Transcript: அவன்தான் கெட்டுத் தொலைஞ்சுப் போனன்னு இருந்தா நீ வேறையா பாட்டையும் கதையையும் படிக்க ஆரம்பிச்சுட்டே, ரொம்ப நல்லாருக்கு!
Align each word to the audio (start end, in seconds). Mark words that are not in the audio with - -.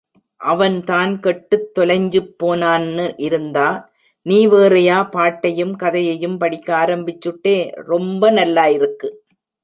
அவன்தான் 0.41 1.11
கெட்டுத் 1.19 1.67
தொலைஞ்சுப் 1.75 2.31
போனன்னு 2.39 3.05
இருந்தா 3.17 3.67
நீ 4.25 4.47
வேறையா 4.47 4.97
பாட்டையும் 5.11 5.75
கதையையும் 5.75 6.37
படிக்க 6.37 6.67
ஆரம்பிச்சுட்டே, 6.75 7.55
ரொம்ப 7.85 8.31
நல்லாருக்கு! 8.31 9.09